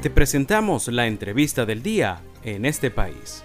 [0.00, 3.42] Te presentamos la entrevista del día en este país.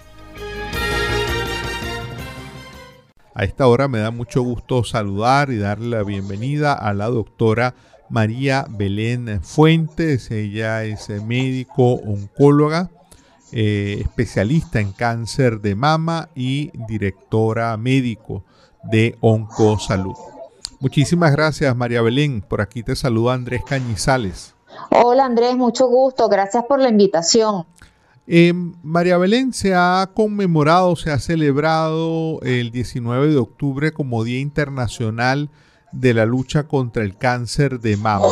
[3.34, 7.74] A esta hora me da mucho gusto saludar y darle la bienvenida a la doctora
[8.08, 10.30] María Belén Fuentes.
[10.30, 12.88] Ella es médico oncóloga,
[13.50, 18.44] eh, especialista en cáncer de mama y directora médico
[18.84, 20.14] de Oncosalud.
[20.78, 22.42] Muchísimas gracias María Belén.
[22.42, 24.53] Por aquí te saluda Andrés Cañizales.
[24.90, 26.28] Hola Andrés, mucho gusto.
[26.28, 27.66] Gracias por la invitación.
[28.26, 28.52] Eh,
[28.82, 35.50] María Belén se ha conmemorado, se ha celebrado el 19 de octubre como Día Internacional
[35.92, 38.28] de la Lucha contra el Cáncer de Mama.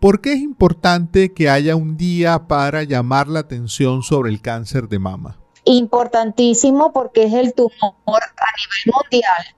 [0.00, 4.88] ¿Por qué es importante que haya un día para llamar la atención sobre el cáncer
[4.88, 5.38] de mama?
[5.64, 7.72] Importantísimo porque es el tumor
[8.06, 9.56] a nivel mundial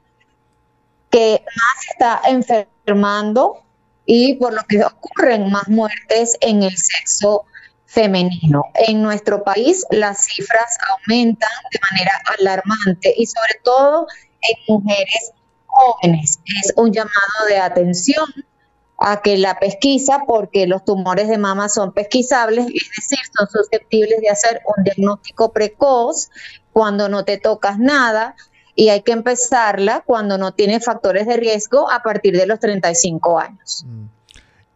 [1.11, 3.64] que más está enfermando
[4.07, 7.45] y por lo que ocurren más muertes en el sexo
[7.87, 8.65] femenino.
[8.75, 14.07] En nuestro país las cifras aumentan de manera alarmante y sobre todo
[14.41, 15.33] en mujeres
[15.67, 16.41] jóvenes.
[16.63, 18.27] Es un llamado de atención
[18.99, 24.21] a que la pesquisa, porque los tumores de mama son pesquisables, es decir, son susceptibles
[24.21, 26.31] de hacer un diagnóstico precoz
[26.73, 28.35] cuando no te tocas nada
[28.75, 33.39] y hay que empezarla cuando no tiene factores de riesgo a partir de los 35
[33.39, 33.85] años.
[33.87, 34.05] Mm.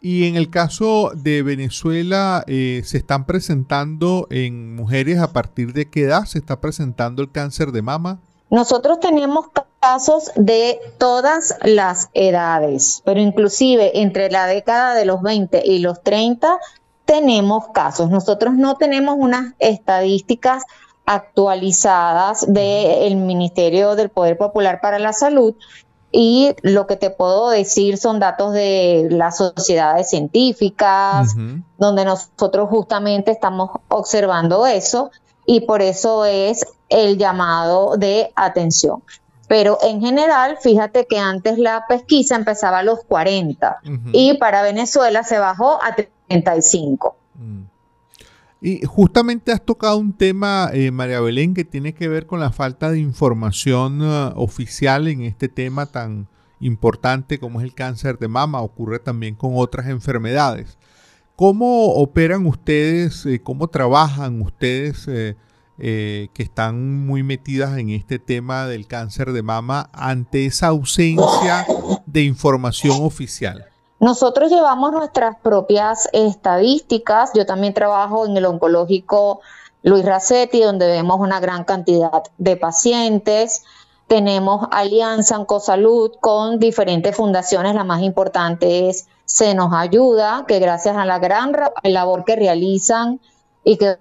[0.01, 5.89] Y en el caso de Venezuela, eh, ¿se están presentando en mujeres a partir de
[5.89, 8.19] qué edad se está presentando el cáncer de mama?
[8.49, 9.47] Nosotros tenemos
[9.81, 16.01] casos de todas las edades, pero inclusive entre la década de los 20 y los
[16.01, 16.57] 30
[17.05, 18.09] tenemos casos.
[18.09, 20.63] Nosotros no tenemos unas estadísticas
[21.11, 25.55] actualizadas del Ministerio del Poder Popular para la Salud,
[26.11, 31.35] y lo que te puedo decir son datos de las sociedades científicas,
[31.79, 35.09] donde nosotros justamente estamos observando eso
[35.47, 39.01] y por eso es el llamado de atención.
[39.47, 43.79] Pero en general, fíjate que antes la pesquisa empezaba a los 40
[44.11, 45.95] y para Venezuela se bajó a
[46.27, 47.15] 35.
[48.61, 52.51] Y justamente has tocado un tema, eh, María Belén, que tiene que ver con la
[52.51, 56.27] falta de información uh, oficial en este tema tan
[56.59, 58.61] importante como es el cáncer de mama.
[58.61, 60.77] Ocurre también con otras enfermedades.
[61.37, 68.67] ¿Cómo operan ustedes, eh, cómo trabajan ustedes eh, que están muy metidas en este tema
[68.67, 71.65] del cáncer de mama ante esa ausencia
[72.05, 73.68] de información oficial?
[73.99, 77.31] Nosotros llevamos nuestras propias estadísticas.
[77.33, 79.41] Yo también trabajo en el oncológico
[79.83, 83.63] Luis Racetti, donde vemos una gran cantidad de pacientes.
[84.07, 87.75] Tenemos alianza Oncosalud con diferentes fundaciones.
[87.75, 91.51] La más importante es Se nos ayuda, que gracias a la gran
[91.83, 93.19] labor que realizan
[93.63, 93.97] y que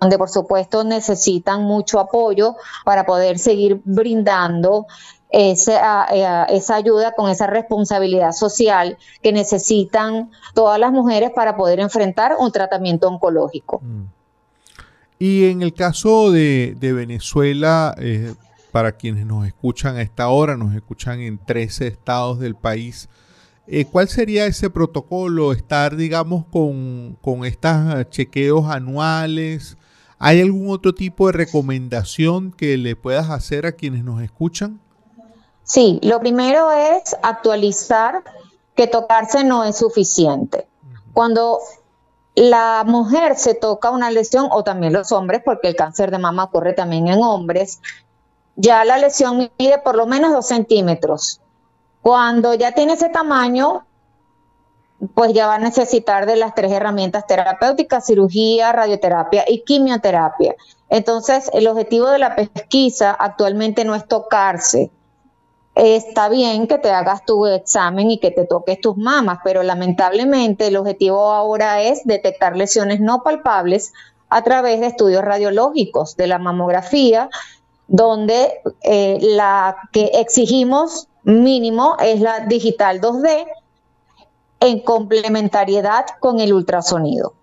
[0.00, 4.86] donde por supuesto necesitan mucho apoyo para poder seguir brindando
[5.32, 11.80] esa, eh, esa ayuda con esa responsabilidad social que necesitan todas las mujeres para poder
[11.80, 13.80] enfrentar un tratamiento oncológico.
[13.82, 14.04] Mm.
[15.18, 18.34] Y en el caso de, Venezuela, eh,
[18.72, 23.08] para quienes nos escuchan a esta hora, nos escuchan en 13 estados del país,
[23.66, 25.52] eh, ¿cuál sería ese protocolo?
[25.52, 29.78] Estar, digamos, con, con estos chequeos anuales.
[30.18, 34.80] ¿Hay algún otro tipo de recomendación que le puedas hacer a quienes nos escuchan?
[35.64, 38.22] Sí, lo primero es actualizar
[38.74, 40.66] que tocarse no es suficiente.
[41.12, 41.60] Cuando
[42.34, 46.44] la mujer se toca una lesión, o también los hombres, porque el cáncer de mama
[46.44, 47.80] ocurre también en hombres,
[48.56, 51.40] ya la lesión mide por lo menos dos centímetros.
[52.00, 53.86] Cuando ya tiene ese tamaño,
[55.14, 60.54] pues ya va a necesitar de las tres herramientas terapéuticas, cirugía, radioterapia y quimioterapia.
[60.88, 64.90] Entonces, el objetivo de la pesquisa actualmente no es tocarse,
[65.74, 70.66] está bien que te hagas tu examen y que te toques tus mamas, pero lamentablemente
[70.66, 73.92] el objetivo ahora es detectar lesiones no palpables
[74.28, 77.30] a través de estudios radiológicos de la mamografía,
[77.86, 83.46] donde eh, la que exigimos mínimo es la digital 2D
[84.60, 87.34] en complementariedad con el ultrasonido.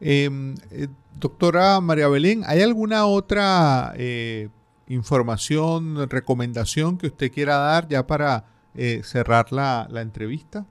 [0.00, 0.88] Em, eh,
[1.18, 4.48] doctora María Belén, ¿hay alguna otra eh,
[4.92, 8.44] información, recomendación que usted quiera dar ya para
[8.74, 10.64] eh, cerrar la, entrevista?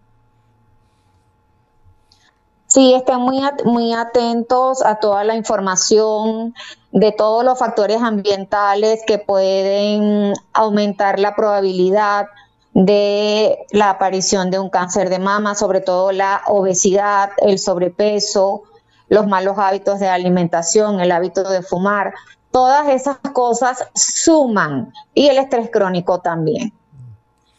[2.68, 6.54] Sí, estén muy, muy atentos a toda la información
[6.92, 12.28] de todos los factores ambientales que pueden aumentar la probabilidad
[12.74, 18.64] de la aparición de un cáncer de mama, sobre todo la obesidad, el sobrepeso,
[19.10, 22.14] los malos hábitos de alimentación, el hábito de fumar.
[22.52, 26.74] Todas esas cosas suman y el estrés crónico también.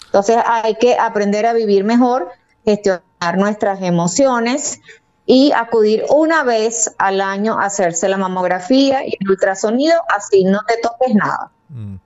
[0.07, 2.31] Entonces hay que aprender a vivir mejor,
[2.65, 4.81] gestionar nuestras emociones
[5.25, 10.61] y acudir una vez al año a hacerse la mamografía y el ultrasonido, así no
[10.67, 11.51] te toques nada.
[11.71, 11.97] Mm.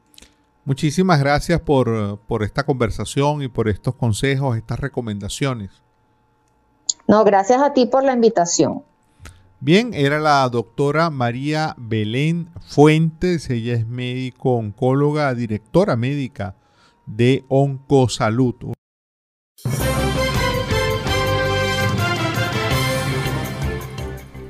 [0.65, 5.71] Muchísimas gracias por, por esta conversación y por estos consejos, estas recomendaciones.
[7.07, 8.83] No, gracias a ti por la invitación.
[9.61, 16.57] Bien, era la doctora María Belén Fuentes, ella es médico oncóloga, directora médica
[17.07, 18.75] de Oncosalud.